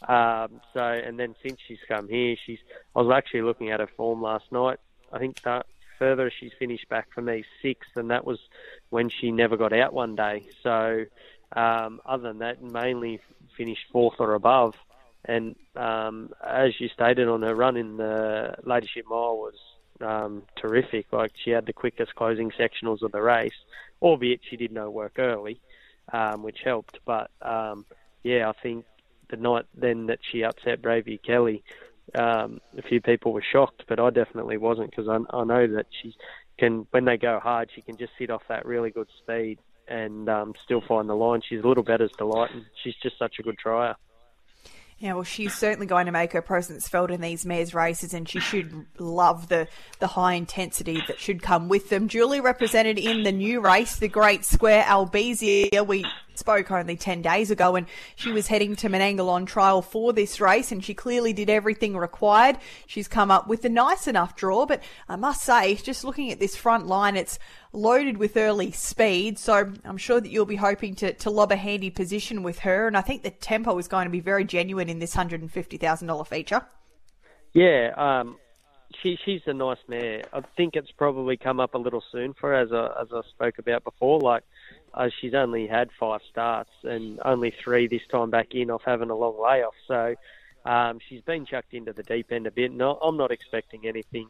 Um, 0.07 0.61
so, 0.75 0.81
and 0.81 1.19
then 1.19 1.35
since 1.43 1.59
she's 1.67 1.79
come 1.89 2.09
here, 2.09 2.37
she's. 2.47 2.59
I 2.95 3.01
was 3.01 3.13
actually 3.13 3.43
looking 3.43 3.71
at 3.71 3.81
her 3.81 3.89
form 3.97 4.23
last 4.23 4.45
night. 4.53 4.79
I 5.13 5.19
think 5.19 5.43
that 5.43 5.67
further, 5.99 6.31
she's 6.31 6.53
finished 6.59 6.89
back 6.89 7.09
for 7.13 7.21
me 7.21 7.45
sixth, 7.63 7.97
and 7.97 8.11
that 8.11 8.25
was 8.25 8.39
when 8.91 9.09
she 9.09 9.31
never 9.31 9.57
got 9.57 9.73
out 9.73 9.93
one 9.93 10.15
day. 10.15 10.47
So, 10.63 11.05
um, 11.55 12.01
other 12.05 12.29
than 12.29 12.39
that, 12.39 12.63
mainly 12.63 13.21
finished 13.57 13.87
fourth 13.93 14.17
or 14.19 14.35
above. 14.35 14.75
And 15.25 15.57
um, 15.77 16.31
as 16.45 16.81
you 16.81 16.89
stated 16.89 17.29
on 17.29 17.43
her 17.43 17.55
run 17.55 17.77
in 17.77 17.97
the 17.97 18.55
Ladyship 18.65 19.05
Mile 19.09 19.37
was 19.37 19.55
um, 20.01 20.43
terrific. 20.57 21.07
Like 21.13 21.33
she 21.45 21.51
had 21.51 21.67
the 21.67 21.73
quickest 21.73 22.15
closing 22.15 22.51
sectionals 22.51 23.03
of 23.03 23.13
the 23.13 23.21
race, 23.21 23.57
albeit 24.01 24.41
she 24.49 24.57
did 24.57 24.73
no 24.73 24.91
work 24.91 25.19
early, 25.19 25.61
um, 26.13 26.43
which 26.43 26.61
helped. 26.65 27.01
But 27.05 27.31
um, 27.43 27.85
yeah, 28.23 28.49
I 28.49 28.53
think 28.63 28.85
the 29.29 29.37
night 29.37 29.67
then 29.75 30.07
that 30.07 30.21
she 30.23 30.45
upset 30.45 30.83
Braveview 30.83 31.23
Kelly, 31.23 31.63
um, 32.15 32.61
a 32.77 32.83
few 32.83 33.01
people 33.01 33.33
were 33.33 33.45
shocked, 33.53 33.85
but 33.89 34.01
I 34.01 34.11
definitely 34.11 34.57
wasn't 34.57 34.91
because 34.91 35.09
I, 35.09 35.37
I 35.37 35.45
know 35.45 35.67
that 35.67 35.87
she 36.03 36.15
can, 36.59 36.87
when 36.91 37.05
they 37.05 37.17
go 37.17 37.41
hard, 37.41 37.71
she 37.75 37.83
can 37.83 37.97
just 37.97 38.13
sit 38.19 38.31
off 38.31 38.43
that 38.49 38.67
really 38.67 38.91
good 38.91 39.09
speed 39.23 39.59
and 39.87 40.29
um, 40.29 40.55
still 40.65 40.83
find 40.87 41.09
the 41.09 41.15
line. 41.15 41.41
She's 41.49 41.63
a 41.63 41.67
little 41.67 41.85
better 41.85 42.05
as 42.05 42.11
Delight, 42.19 42.51
and 42.53 42.65
she's 42.83 42.95
just 43.03 43.19
such 43.19 43.37
a 43.39 43.43
good 43.43 43.59
trier. 43.59 43.97
Yeah, 44.99 45.15
well, 45.15 45.23
she's 45.23 45.55
certainly 45.55 45.87
going 45.87 46.07
to 46.07 46.13
make 46.13 46.33
her 46.33 46.43
presence 46.43 46.89
felt 46.89 47.13
in 47.13 47.21
these 47.21 47.47
mares 47.47 47.73
races, 47.73 48.13
and 48.13 48.29
she 48.29 48.41
should 48.41 48.85
love 48.99 49.49
the, 49.49 49.69
the 50.01 50.09
high 50.09 50.35
intensity 50.35 51.01
that 51.07 51.21
should 51.21 51.41
come 51.41 51.69
with 51.69 51.89
them. 51.89 52.09
Duly 52.09 52.41
represented 52.41 52.99
in 52.99 53.23
the 53.23 53.31
new 53.31 53.61
race, 53.61 53.97
the 53.97 54.09
Great 54.09 54.45
Square 54.45 54.83
Albizia. 54.85 55.87
We 55.87 56.05
spoke 56.39 56.71
only 56.71 56.97
10 56.97 57.23
days 57.23 57.51
ago 57.51 57.77
and 57.77 57.87
she 58.17 58.31
was 58.31 58.47
heading 58.47 58.77
to 58.77 58.89
Menangle 58.89 59.29
on 59.29 59.45
trial 59.45 59.83
for 59.83 60.13
this 60.13 60.41
race 60.41 60.73
and 60.73 60.85
she 60.85 60.95
clearly 60.95 61.33
did 61.33 61.51
everything 61.51 61.97
required. 61.97 62.57
She's 62.87 63.09
come 63.09 63.31
up 63.31 63.49
with 63.49 63.65
a 63.65 63.69
nice 63.69 64.07
enough 64.07 64.37
draw, 64.37 64.67
but 64.67 64.83
I 65.09 65.17
must 65.17 65.43
say, 65.43 65.75
just 65.75 66.05
looking 66.05 66.31
at 66.33 66.39
this 66.39 66.57
front 66.57 66.87
line, 66.87 67.17
it's 67.17 67.39
loaded 67.73 68.17
with 68.17 68.37
early 68.37 68.71
speed. 68.73 69.39
So 69.39 69.73
I'm 69.85 69.99
sure 69.99 70.21
that 70.21 70.31
you'll 70.31 70.47
be 70.47 70.57
hoping 70.57 70.95
to, 70.97 71.13
to 71.13 71.31
lob 71.31 71.53
a 71.53 71.57
handy 71.57 71.91
position 71.91 72.43
with 72.43 72.61
her. 72.61 72.87
And 72.87 72.97
I 72.97 73.01
think 73.01 73.23
the 73.23 73.31
tempo 73.31 73.77
is 73.79 73.89
going 73.89 74.05
to 74.05 74.11
be 74.11 74.21
very 74.21 74.45
genuine 74.45 74.89
in 74.89 74.99
this 74.99 75.15
$150,000 75.15 76.27
feature. 76.27 76.63
Yeah, 77.55 77.93
um, 77.97 78.37
she 79.03 79.19
she's 79.25 79.41
a 79.47 79.53
nice 79.53 79.79
mare. 79.89 80.23
I 80.33 80.41
think 80.57 80.75
it's 80.75 80.91
probably 80.93 81.37
come 81.37 81.61
up 81.61 81.75
a 81.75 81.79
little 81.79 82.03
soon 82.13 82.35
for 82.35 82.51
her, 82.51 82.55
as 82.55 82.73
I, 82.73 83.03
as 83.03 83.09
I 83.13 83.21
spoke 83.31 83.59
about 83.59 83.85
before. 83.85 84.21
Like 84.21 84.45
uh, 84.95 85.09
she's 85.21 85.35
only 85.35 85.67
had 85.67 85.91
five 85.99 86.21
starts 86.31 86.71
and 86.83 87.21
only 87.25 87.51
three 87.51 87.87
this 87.87 88.07
time 88.11 88.31
back 88.31 88.55
in 88.55 88.71
off 88.71 88.83
having 88.85 89.11
a 89.11 89.15
long 89.17 89.41
layoff. 89.41 89.75
So 89.87 90.15
um, 90.65 90.99
she's 91.09 91.23
been 91.23 91.47
chucked 91.47 91.75
into 91.75 91.93
the 91.93 92.03
deep 92.03 92.33
end 92.33 92.47
a 92.47 92.51
bit. 92.51 92.73
No, 92.73 92.97
I'm 92.97 93.17
not 93.17 93.31
expecting 93.31 93.87
anything 93.87 94.29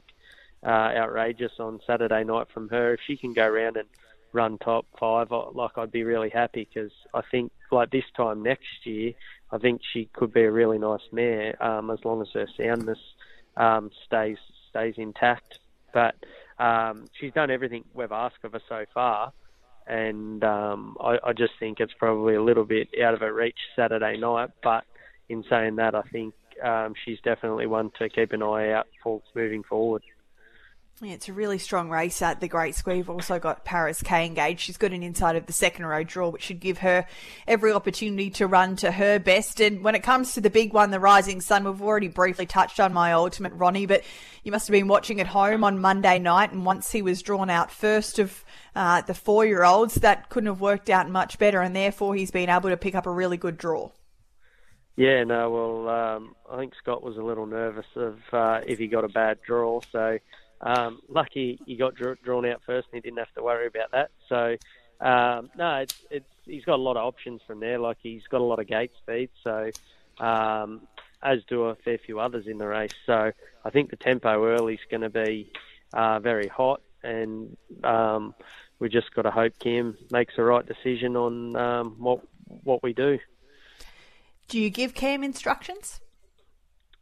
uh, 0.63 0.69
outrageous 0.69 1.53
on 1.59 1.81
Saturday 1.87 2.25
night 2.25 2.49
from 2.53 2.69
her. 2.69 2.95
If 2.95 3.01
she 3.07 3.17
can 3.17 3.33
go 3.33 3.47
around 3.47 3.77
and 3.77 3.89
run 4.33 4.59
top 4.59 4.87
five, 4.99 5.31
like 5.31 5.77
I'd 5.77 5.93
be 5.93 6.05
really 6.05 6.31
happy 6.31 6.69
because 6.73 6.93
I 7.15 7.23
think 7.31 7.53
like 7.71 7.91
this 7.91 8.05
time 8.17 8.43
next 8.43 8.85
year, 8.85 9.13
I 9.51 9.59
think 9.59 9.81
she 9.93 10.09
could 10.13 10.33
be 10.33 10.43
a 10.43 10.51
really 10.51 10.79
nice 10.79 11.07
mare 11.13 11.63
um, 11.63 11.91
as 11.91 12.05
long 12.05 12.21
as 12.21 12.29
her 12.35 12.47
soundness 12.57 12.99
um, 13.57 13.91
stays 14.05 14.39
stays 14.71 14.95
intact. 14.99 15.59
But 15.93 16.17
um, 16.59 17.07
she's 17.19 17.33
done 17.33 17.51
everything 17.51 17.85
we've 17.95 18.13
asked 18.13 18.45
of 18.45 18.53
her 18.53 18.61
so 18.69 18.85
far, 18.93 19.33
and 19.89 20.45
um, 20.45 20.97
I, 21.01 21.19
I 21.25 21.33
just 21.33 21.53
think 21.59 21.81
it's 21.81 21.93
probably 21.99 22.35
a 22.35 22.43
little 22.43 22.65
bit 22.65 22.89
out 23.03 23.15
of 23.15 23.21
her 23.21 23.33
reach 23.33 23.59
Saturday 23.75 24.17
night. 24.19 24.51
But 24.63 24.85
in 25.29 25.45
saying 25.49 25.77
that, 25.77 25.95
I 25.95 26.03
think 26.13 26.35
um, 26.65 26.95
she's 27.05 27.19
definitely 27.25 27.67
one 27.67 27.91
to 27.99 28.09
keep 28.09 28.33
an 28.33 28.43
eye 28.43 28.73
out 28.73 28.87
for 29.03 29.23
moving 29.35 29.63
forward. 29.63 30.03
Yeah, 31.01 31.13
it's 31.13 31.29
a 31.29 31.33
really 31.33 31.59
strong 31.59 31.91
race 31.91 32.21
at 32.23 32.41
the 32.41 32.49
Great 32.49 32.75
Square. 32.75 32.97
We've 32.97 33.11
also 33.11 33.39
got 33.39 33.65
Paris 33.65 34.03
K 34.03 34.27
engaged. 34.27 34.61
She's 34.61 34.77
got 34.77 34.93
an 34.93 35.05
inside 35.05 35.37
of 35.37 35.47
the 35.47 35.53
second 35.53 35.87
row 35.87 36.03
draw, 36.03 36.31
which 36.31 36.43
should 36.43 36.59
give 36.59 36.79
her 36.79 37.07
every 37.47 37.73
opportunity 37.73 38.31
to 38.31 38.49
run 38.49 38.75
to 38.77 38.91
her 38.91 39.21
best. 39.21 39.61
And 39.61 39.85
when 39.85 39.95
it 39.95 40.03
comes 40.03 40.33
to 40.33 40.41
the 40.41 40.51
big 40.51 40.73
one, 40.73 40.91
the 40.91 40.99
Rising 40.99 41.41
Sun, 41.41 41.63
we've 41.63 41.81
already 41.81 42.09
briefly 42.09 42.47
touched 42.47 42.81
on 42.81 42.93
my 42.93 43.13
ultimate 43.13 43.53
Ronnie, 43.53 43.87
but 43.87 44.03
you 44.43 44.51
must 44.51 44.67
have 44.67 44.73
been 44.73 44.89
watching 44.89 45.21
at 45.21 45.29
home 45.29 45.63
on 45.63 45.79
Monday 45.79 46.19
night. 46.19 46.51
And 46.51 46.67
once 46.67 46.91
he 46.91 47.01
was 47.01 47.23
drawn 47.23 47.49
out 47.49 47.71
first 47.71 48.19
of 48.19 48.45
uh, 48.75 49.03
the 49.03 49.15
four 49.15 49.47
year 49.47 49.63
olds, 49.63 49.95
that 49.97 50.31
couldn't 50.31 50.49
have 50.49 50.61
worked 50.61 50.91
out 50.91 51.09
much 51.09 51.39
better. 51.39 51.61
And 51.61 51.77
therefore, 51.77 52.17
he's 52.17 52.33
been 52.33 52.51
able 52.51 52.71
to 52.71 52.77
pick 52.77 52.97
up 52.97 53.07
a 53.07 53.13
really 53.13 53.37
good 53.37 53.57
draw. 53.57 53.91
Yeah, 54.97 55.23
no, 55.23 55.49
well, 55.49 55.89
um, 55.89 56.35
I 56.51 56.57
think 56.57 56.73
Scott 56.83 57.05
was 57.05 57.17
a 57.17 57.23
little 57.23 57.47
nervous 57.47 57.87
of 57.95 58.19
uh, 58.33 58.63
if 58.67 58.81
he 58.81 58.89
got 58.89 59.05
a 59.05 59.09
bad 59.09 59.39
draw. 59.47 59.81
So 59.93 60.19
um, 60.61 61.01
lucky 61.09 61.59
he 61.67 61.77
got 61.77 61.95
drawn 61.95 62.47
out 62.47 62.63
first 62.67 62.89
and 62.93 63.03
he 63.03 63.09
didn't 63.09 63.19
have 63.19 63.33
to 63.35 63.43
worry 63.43 63.67
about 63.67 63.91
that. 63.93 64.11
So 64.29 64.57
um, 65.01 65.51
no, 65.57 65.77
it's, 65.77 65.95
it's 66.11 66.29
he's 66.45 66.65
got 66.65 66.77
a 66.77 66.83
lot 66.83 66.97
of 66.97 67.05
options 67.05 67.41
from 67.47 67.61
there. 67.61 67.79
Like 67.79 67.99
he's 68.03 68.23
got 68.29 68.41
a 68.41 68.45
lot 68.45 68.59
of 68.59 68.67
gate 68.67 68.93
speed, 68.99 69.31
so 69.45 69.71
um, 70.19 70.83
as 71.23 71.45
do 71.49 71.65
a 71.65 71.75
fair 71.77 71.99
few 71.99 72.19
others 72.19 72.47
in 72.47 72.59
the 72.59 72.67
race. 72.67 72.95
So 73.07 73.33
I 73.65 73.71
think 73.71 73.91
the 73.91 73.97
tempo 73.97 74.45
early 74.47 74.75
is 74.75 74.81
going 74.91 75.03
to 75.03 75.11
be 75.11 75.53
uh, 75.93 76.19
very 76.19 76.49
hot, 76.49 76.81
and 77.03 77.57
um, 77.85 78.35
we 78.79 78.89
just 78.89 79.15
got 79.15 79.23
to 79.23 79.31
hope 79.31 79.59
Cam 79.59 79.97
makes 80.11 80.35
the 80.37 80.43
right 80.43 80.67
decision 80.67 81.17
on 81.17 81.57
um, 81.57 81.97
what 81.99 82.21
what 82.47 82.83
we 82.83 82.93
do. 82.93 83.19
Do 84.49 84.59
you 84.59 84.71
give 84.71 84.95
Cam 84.95 85.23
instructions? 85.23 86.01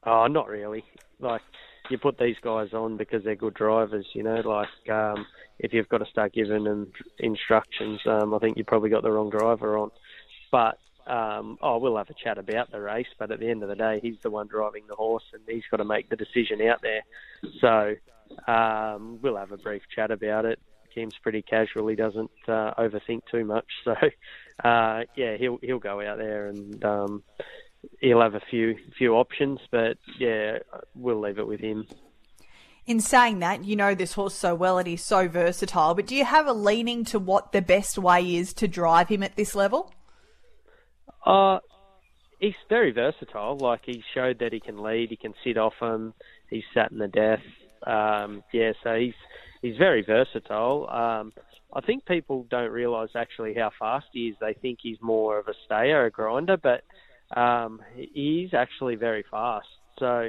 Oh, 0.02 0.26
not 0.26 0.48
really. 0.48 0.84
Like 1.18 1.42
you 1.90 1.98
put 1.98 2.18
these 2.18 2.36
guys 2.42 2.72
on 2.72 2.96
because 2.96 3.24
they're 3.24 3.36
good 3.36 3.54
drivers. 3.54 4.06
You 4.12 4.22
know, 4.22 4.40
like 4.40 4.90
um, 4.90 5.26
if 5.58 5.72
you've 5.72 5.88
got 5.88 5.98
to 5.98 6.06
start 6.06 6.32
giving 6.32 6.64
them 6.64 6.92
instructions, 7.18 8.00
um, 8.06 8.34
I 8.34 8.38
think 8.38 8.56
you've 8.56 8.66
probably 8.66 8.90
got 8.90 9.02
the 9.02 9.10
wrong 9.10 9.30
driver 9.30 9.78
on. 9.78 9.90
But 10.50 10.78
um, 11.06 11.58
oh, 11.62 11.78
we'll 11.78 11.96
have 11.96 12.10
a 12.10 12.14
chat 12.14 12.38
about 12.38 12.70
the 12.70 12.80
race. 12.80 13.06
But 13.18 13.30
at 13.30 13.40
the 13.40 13.48
end 13.48 13.62
of 13.62 13.68
the 13.68 13.76
day, 13.76 14.00
he's 14.02 14.16
the 14.22 14.30
one 14.30 14.48
driving 14.48 14.84
the 14.88 14.96
horse, 14.96 15.24
and 15.32 15.42
he's 15.48 15.64
got 15.70 15.78
to 15.78 15.84
make 15.84 16.08
the 16.08 16.16
decision 16.16 16.60
out 16.62 16.82
there. 16.82 17.02
So 17.60 17.94
um, 18.50 19.18
we'll 19.22 19.36
have 19.36 19.52
a 19.52 19.58
brief 19.58 19.82
chat 19.94 20.10
about 20.10 20.44
it. 20.44 20.58
Cam's 20.94 21.14
pretty 21.22 21.42
casual; 21.42 21.88
he 21.88 21.96
doesn't 21.96 22.30
uh, 22.48 22.72
overthink 22.78 23.22
too 23.30 23.44
much. 23.44 23.66
So 23.84 24.68
uh, 24.68 25.02
yeah, 25.14 25.36
he'll 25.36 25.58
he'll 25.62 25.78
go 25.78 26.00
out 26.00 26.18
there 26.18 26.48
and. 26.48 26.84
Um, 26.84 27.22
he'll 28.00 28.20
have 28.20 28.34
a 28.34 28.42
few 28.50 28.76
few 28.96 29.14
options, 29.14 29.60
but 29.70 29.98
yeah, 30.18 30.58
we'll 30.94 31.20
leave 31.20 31.38
it 31.38 31.46
with 31.46 31.60
him. 31.60 31.86
In 32.86 33.00
saying 33.00 33.40
that, 33.40 33.64
you 33.64 33.74
know 33.74 33.94
this 33.94 34.12
horse 34.12 34.34
so 34.34 34.54
well 34.54 34.78
and 34.78 34.86
he's 34.86 35.04
so 35.04 35.26
versatile, 35.26 35.94
but 35.94 36.06
do 36.06 36.14
you 36.14 36.24
have 36.24 36.46
a 36.46 36.52
leaning 36.52 37.04
to 37.06 37.18
what 37.18 37.50
the 37.50 37.60
best 37.60 37.98
way 37.98 38.36
is 38.36 38.52
to 38.54 38.68
drive 38.68 39.08
him 39.08 39.24
at 39.24 39.34
this 39.34 39.56
level? 39.56 39.92
Uh, 41.24 41.58
he's 42.38 42.54
very 42.68 42.92
versatile. 42.92 43.56
Like 43.58 43.80
he 43.84 44.04
showed 44.14 44.38
that 44.38 44.52
he 44.52 44.60
can 44.60 44.78
lead, 44.78 45.10
he 45.10 45.16
can 45.16 45.34
sit 45.42 45.58
off 45.58 45.74
him, 45.80 46.14
he's 46.48 46.62
sat 46.72 46.92
in 46.92 46.98
the 46.98 47.08
death. 47.08 47.42
Um, 47.84 48.44
yeah, 48.52 48.72
so 48.84 48.94
he's 48.94 49.14
he's 49.62 49.76
very 49.76 50.02
versatile. 50.02 50.88
Um, 50.88 51.32
I 51.72 51.80
think 51.80 52.06
people 52.06 52.46
don't 52.48 52.70
realise 52.70 53.10
actually 53.14 53.54
how 53.54 53.70
fast 53.78 54.06
he 54.12 54.28
is. 54.28 54.36
They 54.40 54.54
think 54.54 54.78
he's 54.80 54.98
more 55.02 55.38
of 55.38 55.48
a 55.48 55.54
stayer, 55.64 56.06
a 56.06 56.10
grinder, 56.10 56.56
but 56.56 56.84
um, 57.34 57.80
he's 57.94 58.54
actually 58.54 58.96
very 58.96 59.24
fast. 59.30 59.68
So 59.98 60.28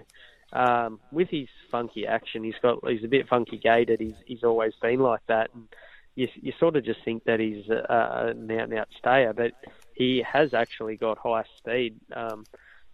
um, 0.54 1.00
with 1.12 1.30
his 1.30 1.48
funky 1.72 2.08
action, 2.08 2.44
he's 2.44 2.56
got 2.62 2.80
he's 2.88 3.04
a 3.04 3.08
bit 3.08 3.28
funky 3.28 3.58
gated. 3.58 4.00
He's 4.00 4.16
he's 4.26 4.44
always 4.44 4.74
been 4.82 5.00
like 5.00 5.26
that, 5.28 5.50
and 5.54 5.68
you 6.16 6.28
you 6.36 6.54
sort 6.60 6.76
of 6.76 6.86
just 6.86 7.04
think 7.04 7.26
that 7.26 7.40
he's 7.40 7.66
an 7.70 7.86
out 7.90 8.36
and 8.36 8.74
out 8.74 8.88
stayer, 8.98 9.34
but 9.34 9.52
he 9.94 10.24
has 10.32 10.54
actually 10.54 10.96
got 10.96 11.18
high 11.18 11.44
speed. 11.58 12.00
Um, 12.16 12.46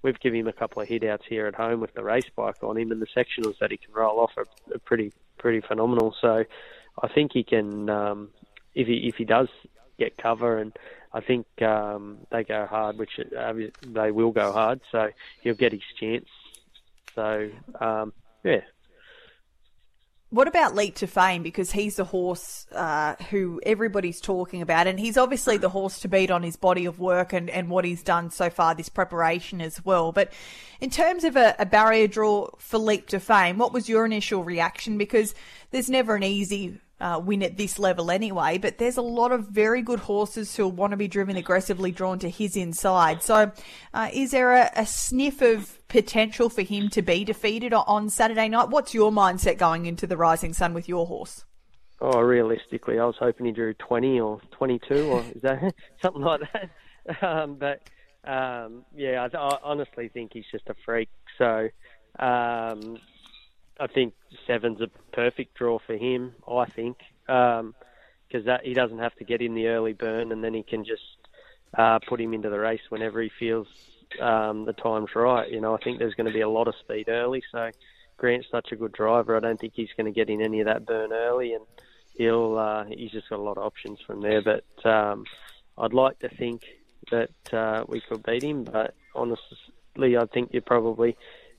we've 0.01 0.19
given 0.19 0.41
him 0.41 0.47
a 0.47 0.53
couple 0.53 0.81
of 0.81 0.87
hit 0.87 1.03
outs 1.03 1.25
here 1.27 1.47
at 1.47 1.55
home 1.55 1.79
with 1.79 1.93
the 1.93 2.03
race 2.03 2.29
bike 2.35 2.63
on 2.63 2.77
him, 2.77 2.91
and 2.91 3.01
the 3.01 3.07
sectionals 3.07 3.59
that 3.59 3.71
he 3.71 3.77
can 3.77 3.93
roll 3.93 4.19
off 4.19 4.31
are, 4.37 4.47
are 4.73 4.79
pretty 4.79 5.13
pretty 5.37 5.61
phenomenal. 5.61 6.15
So 6.19 6.43
I 7.01 7.07
think 7.07 7.31
he 7.33 7.43
can 7.43 7.89
um, 7.89 8.29
if 8.73 8.87
he 8.87 9.07
if 9.07 9.15
he 9.15 9.25
does 9.25 9.49
get 9.99 10.17
cover 10.17 10.57
and 10.57 10.75
I 11.13 11.21
think 11.21 11.45
um, 11.61 12.19
they 12.31 12.43
go 12.43 12.65
hard, 12.65 12.97
which 12.97 13.19
uh, 13.19 13.53
they 13.85 14.11
will 14.11 14.31
go 14.31 14.51
hard. 14.51 14.81
So 14.91 15.09
he'll 15.41 15.53
get 15.53 15.71
his 15.71 15.81
chance. 15.99 16.27
So 17.15 17.49
um, 17.79 18.13
yeah. 18.43 18.61
What 20.33 20.47
about 20.47 20.73
Leap 20.73 20.95
to 20.95 21.05
Fame? 21.05 21.43
Because 21.43 21.71
he's 21.71 21.97
the 21.97 22.05
horse 22.05 22.65
uh, 22.71 23.13
who 23.29 23.61
everybody's 23.63 24.19
talking 24.19 24.63
about, 24.63 24.87
and 24.87 24.99
he's 24.99 25.15
obviously 25.15 25.57
the 25.57 25.69
horse 25.69 25.99
to 25.99 26.07
beat 26.07 26.31
on 26.31 26.41
his 26.41 26.55
body 26.55 26.85
of 26.85 26.97
work 26.97 27.33
and, 27.33 27.51
and 27.51 27.69
what 27.69 27.85
he's 27.85 28.01
done 28.01 28.31
so 28.31 28.49
far, 28.49 28.73
this 28.73 28.89
preparation 28.89 29.61
as 29.61 29.85
well. 29.85 30.11
But 30.11 30.33
in 30.81 30.89
terms 30.89 31.23
of 31.23 31.35
a, 31.35 31.55
a 31.59 31.67
barrier 31.67 32.07
draw 32.07 32.47
for 32.57 32.79
Leap 32.79 33.09
to 33.09 33.19
Fame, 33.19 33.59
what 33.59 33.73
was 33.73 33.87
your 33.87 34.07
initial 34.07 34.43
reaction? 34.43 34.97
Because 34.97 35.35
there's 35.69 35.87
never 35.87 36.15
an 36.15 36.23
easy 36.23 36.79
uh, 37.03 37.19
win 37.19 37.43
at 37.43 37.57
this 37.57 37.77
level 37.77 38.09
anyway. 38.09 38.57
But 38.57 38.77
there's 38.77 38.95
a 38.95 39.01
lot 39.01 39.33
of 39.33 39.49
very 39.49 39.81
good 39.81 39.99
horses 39.99 40.55
who 40.55 40.63
will 40.63 40.71
want 40.71 40.91
to 40.91 40.97
be 40.97 41.09
driven 41.09 41.35
aggressively 41.35 41.91
drawn 41.91 42.17
to 42.19 42.29
his 42.29 42.55
inside. 42.55 43.21
So, 43.21 43.51
uh, 43.93 44.09
is 44.13 44.31
there 44.31 44.53
a, 44.53 44.71
a, 44.77 44.85
sniff 44.85 45.41
of 45.41 45.85
potential 45.89 46.49
for 46.49 46.61
him 46.61 46.89
to 46.89 47.01
be 47.01 47.25
defeated 47.25 47.73
on 47.73 48.09
Saturday 48.09 48.47
night? 48.47 48.69
What's 48.69 48.93
your 48.93 49.11
mindset 49.11 49.57
going 49.57 49.85
into 49.85 50.07
the 50.07 50.15
Rising 50.15 50.53
Sun 50.53 50.73
with 50.73 50.87
your 50.87 51.05
horse? 51.05 51.43
Oh, 51.99 52.21
realistically, 52.21 52.99
I 52.99 53.05
was 53.05 53.15
hoping 53.19 53.47
he 53.47 53.51
drew 53.51 53.73
20 53.73 54.21
or 54.21 54.39
22 54.51 54.95
or 54.95 55.23
is 55.35 55.41
that 55.41 55.75
something 56.01 56.21
like 56.21 56.41
that. 56.53 56.69
Um, 57.21 57.55
but 57.55 57.81
um, 58.23 58.85
yeah, 58.95 59.27
I, 59.33 59.37
I, 59.37 59.57
honestly 59.61 60.07
think 60.07 60.31
he's 60.31 60.45
just 60.49 60.69
a 60.69 60.75
freak. 60.85 61.09
So 61.37 61.67
um, 62.17 62.97
I 63.83 63.87
think 63.87 64.13
seven's 64.47 64.79
a 64.79 64.87
perfect 65.11 65.55
draw 65.55 65.77
for 65.77 65.97
him. 65.97 66.33
I 66.49 66.65
think 66.65 66.99
because 67.27 67.59
um, 67.59 67.75
that 68.45 68.61
he 68.63 68.73
doesn't 68.73 68.99
have 68.99 69.13
to 69.15 69.25
get 69.25 69.41
in 69.41 69.55
the 69.55 69.67
early 69.67 69.91
burn, 69.91 70.31
and 70.31 70.41
then 70.41 70.53
he 70.53 70.63
can 70.63 70.85
just 70.85 71.01
uh, 71.77 71.99
put 72.07 72.21
him 72.21 72.33
into 72.33 72.49
the 72.49 72.59
race 72.59 72.81
whenever 72.87 73.21
he 73.21 73.29
feels 73.37 73.67
um, 74.21 74.63
the 74.63 74.71
time's 74.71 75.13
right. 75.15 75.51
You 75.51 75.59
know, 75.59 75.75
I 75.75 75.79
think 75.83 75.99
there's 75.99 76.13
going 76.13 76.27
to 76.27 76.33
be 76.33 76.41
a 76.41 76.49
lot 76.49 76.69
of 76.69 76.75
speed 76.79 77.09
early. 77.09 77.43
So 77.51 77.71
Grant's 78.15 78.47
such 78.49 78.71
a 78.71 78.77
good 78.77 78.93
driver. 78.93 79.35
I 79.35 79.41
don't 79.41 79.59
think 79.59 79.73
he's 79.75 79.91
going 79.97 80.05
to 80.05 80.17
get 80.17 80.29
in 80.29 80.41
any 80.41 80.61
of 80.61 80.67
that 80.67 80.85
burn 80.85 81.11
early, 81.11 81.53
and 81.53 81.65
he'll 82.15 82.57
uh, 82.57 82.85
he's 82.85 83.11
just 83.11 83.29
got 83.29 83.39
a 83.39 83.43
lot 83.43 83.57
of 83.57 83.65
options 83.65 83.99
from 84.07 84.21
there. 84.21 84.41
But 84.41 84.63
um, 84.89 85.25
I'd 85.77 85.93
like 85.93 86.19
to 86.19 86.29
think 86.29 86.63
that 87.11 87.53
uh, 87.53 87.83
we 87.89 87.99
could 87.99 88.23
beat 88.23 88.43
him, 88.43 88.63
but 88.63 88.95
honestly, 89.13 90.15
I 90.17 90.25
think 90.27 90.53
you're 90.53 90.61
probably 90.61 91.17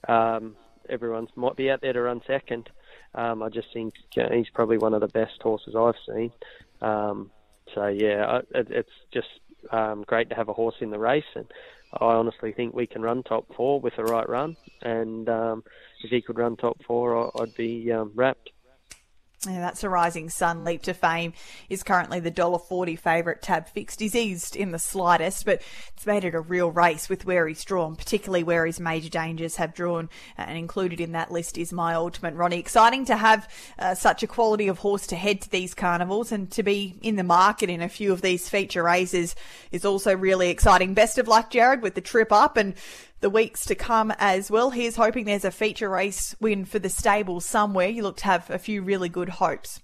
um, 0.09 0.57
everyone 0.89 1.29
might 1.37 1.57
be 1.57 1.71
out 1.71 1.81
there 1.81 1.93
to 1.93 2.03
run 2.03 2.21
second. 2.27 2.69
Um, 3.15 3.43
I 3.43 3.49
just 3.49 3.69
think 3.73 3.95
he's 4.11 4.49
probably 4.53 4.79
one 4.79 4.95
of 4.95 5.01
the 5.01 5.09
best 5.09 5.41
horses 5.43 5.75
I've 5.77 5.95
seen. 6.07 6.33
Um, 6.81 7.31
so 7.75 7.87
yeah, 7.87 8.41
it, 8.55 8.69
it's 8.71 8.91
just 9.13 9.29
um, 9.71 10.05
great 10.07 10.29
to 10.31 10.35
have 10.35 10.49
a 10.49 10.53
horse 10.53 10.77
in 10.81 10.91
the 10.91 10.99
race, 10.99 11.25
and 11.35 11.47
I 11.93 12.07
honestly 12.07 12.53
think 12.53 12.75
we 12.75 12.87
can 12.87 13.03
run 13.03 13.23
top 13.23 13.47
four 13.57 13.81
with 13.81 13.97
the 13.97 14.05
right 14.05 14.29
run. 14.29 14.57
And 14.83 15.29
um, 15.29 15.65
if 16.03 16.11
he 16.11 16.21
could 16.21 16.39
run 16.39 16.57
top 16.57 16.79
four, 16.87 17.31
I'd 17.41 17.55
be 17.55 17.91
um, 17.93 18.13
wrapped. 18.15 18.51
Yeah, 19.47 19.61
that's 19.61 19.85
a 19.85 19.89
rising 19.89 20.31
sun. 20.31 20.65
Leap 20.65 20.83
to 20.83 20.95
fame 20.95 21.33
is 21.69 21.83
currently 21.83 22.21
the 22.21 22.31
$1.40 22.31 22.99
favourite 22.99 23.43
tab 23.43 23.69
fixed. 23.69 24.01
He's 24.01 24.15
eased 24.15 24.57
in 24.57 24.71
the 24.71 24.79
slightest, 24.79 25.45
but 25.45 25.63
it's 25.95 26.07
made 26.07 26.25
it 26.25 26.35
a 26.35 26.41
real 26.41 26.71
race 26.71 27.09
with 27.09 27.25
where 27.25 27.47
he's 27.47 27.65
drawn, 27.65 27.97
particularly 27.97 28.43
where 28.43 28.67
his 28.67 28.81
major 28.81 29.09
dangers 29.09 29.57
have 29.57 29.75
drawn. 29.75 30.09
Uh, 30.39 30.43
and 30.43 30.59
included 30.59 31.01
in 31.01 31.13
that 31.13 31.31
list 31.31 31.59
is 31.59 31.73
my 31.73 31.95
ultimate 31.95 32.35
Ronnie. 32.35 32.59
Exciting 32.59 33.05
to 33.07 33.17
have 33.17 33.49
uh, 33.79 33.95
such 33.95 34.23
a 34.23 34.27
quality 34.27 34.69
of 34.69 34.79
horse 34.79 35.07
to 35.09 35.17
head 35.17 35.41
to 35.43 35.51
these 35.51 35.75
carnivals 35.75 36.33
and 36.33 36.51
to 36.53 36.63
be 36.63 36.99
in 37.03 37.17
the 37.17 37.23
market 37.23 37.71
in 37.71 37.83
a 37.83 37.89
few 37.89 38.13
of 38.13 38.23
these 38.23 38.49
feature 38.49 38.83
races 38.83 39.35
is 39.71 39.85
also 39.85 40.17
really 40.17 40.51
exciting. 40.51 40.95
Best 40.95 41.19
of 41.19 41.29
luck, 41.29 41.51
Jarrod, 41.51 41.83
with 41.83 41.95
the 41.95 42.01
trip 42.01 42.33
up 42.33 42.57
and 42.57 42.75
the 43.25 43.31
weeks 43.31 43.65
to 43.65 43.75
come 43.75 44.13
as 44.19 44.51
well. 44.51 44.69
Here's 44.69 44.97
hoping 44.97 45.25
there's 45.25 45.47
a 45.47 45.51
feature 45.51 45.89
race 45.89 46.37
win 46.43 46.67
for 46.67 46.79
the 46.79 46.91
stable 46.91 47.41
somewhere. 47.41 47.89
You 47.89 48.03
look 48.03 48.19
to 48.19 48.25
have 48.27 48.51
a 48.51 48.59
few 48.59 48.83
really 48.83 49.09
good 49.09 49.31
hopes. 49.31 49.81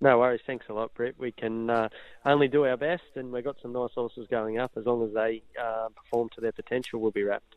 No 0.00 0.18
worries. 0.18 0.40
Thanks 0.48 0.66
a 0.68 0.72
lot, 0.72 0.92
Britt. 0.92 1.14
We 1.16 1.30
can 1.30 1.70
uh, 1.70 1.90
only 2.24 2.48
do 2.48 2.64
our 2.64 2.76
best, 2.76 3.04
and 3.14 3.30
we've 3.30 3.44
got 3.44 3.54
some 3.62 3.72
nice 3.72 3.92
horses 3.94 4.26
going 4.28 4.58
up. 4.58 4.72
As 4.76 4.84
long 4.84 5.06
as 5.06 5.14
they 5.14 5.44
uh, 5.62 5.90
perform 5.94 6.28
to 6.34 6.40
their 6.40 6.50
potential, 6.50 6.98
we'll 7.00 7.12
be 7.12 7.22
wrapped. 7.22 7.54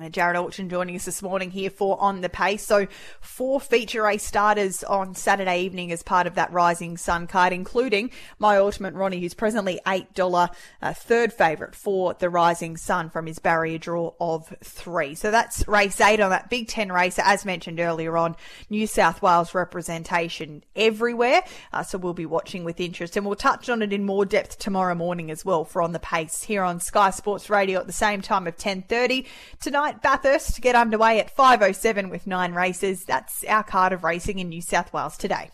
Uh, 0.00 0.04
Jarrod 0.04 0.36
Alchin 0.36 0.70
joining 0.70 0.96
us 0.96 1.04
this 1.04 1.20
morning 1.20 1.50
here 1.50 1.68
for 1.68 2.00
On 2.00 2.22
the 2.22 2.30
Pace. 2.30 2.64
So, 2.64 2.86
four 3.20 3.60
feature 3.60 4.02
race 4.04 4.22
starters 4.22 4.82
on 4.82 5.14
Saturday 5.14 5.64
evening 5.64 5.92
as 5.92 6.02
part 6.02 6.26
of 6.26 6.36
that 6.36 6.50
Rising 6.50 6.96
Sun 6.96 7.26
card, 7.26 7.52
including 7.52 8.10
My 8.38 8.56
Ultimate 8.56 8.94
Ronnie, 8.94 9.20
who's 9.20 9.34
presently 9.34 9.80
$8 9.84 10.50
uh, 10.80 10.94
third 10.94 11.34
favourite 11.34 11.74
for 11.74 12.14
the 12.14 12.30
Rising 12.30 12.78
Sun 12.78 13.10
from 13.10 13.26
his 13.26 13.38
barrier 13.38 13.76
draw 13.76 14.14
of 14.18 14.48
three. 14.64 15.14
So, 15.14 15.30
that's 15.30 15.68
race 15.68 16.00
eight 16.00 16.20
on 16.20 16.30
that 16.30 16.48
Big 16.48 16.68
Ten 16.68 16.90
race. 16.90 17.18
As 17.18 17.44
mentioned 17.44 17.78
earlier 17.78 18.16
on, 18.16 18.34
New 18.70 18.86
South 18.86 19.20
Wales 19.20 19.54
representation 19.54 20.64
everywhere. 20.74 21.42
Uh, 21.70 21.82
so, 21.82 21.98
we'll 21.98 22.14
be 22.14 22.24
watching 22.24 22.64
with 22.64 22.80
interest 22.80 23.18
and 23.18 23.26
we'll 23.26 23.34
touch 23.34 23.68
on 23.68 23.82
it 23.82 23.92
in 23.92 24.06
more 24.06 24.24
depth 24.24 24.58
tomorrow 24.58 24.94
morning 24.94 25.30
as 25.30 25.44
well 25.44 25.66
for 25.66 25.82
On 25.82 25.92
the 25.92 25.98
Pace 25.98 26.44
here 26.44 26.62
on 26.62 26.80
Sky 26.80 27.10
Sports 27.10 27.50
Radio 27.50 27.78
at 27.78 27.86
the 27.86 27.92
same 27.92 28.22
time 28.22 28.46
of 28.46 28.56
10.30 28.56 29.26
tonight 29.60 29.81
Bathurst 29.90 30.54
to 30.54 30.60
get 30.60 30.76
underway 30.76 31.18
at 31.18 31.34
5.07 31.36 32.10
with 32.10 32.26
nine 32.26 32.54
races. 32.54 33.04
That's 33.04 33.42
our 33.44 33.64
card 33.64 33.92
of 33.92 34.04
racing 34.04 34.38
in 34.38 34.48
New 34.48 34.62
South 34.62 34.92
Wales 34.92 35.16
today. 35.16 35.50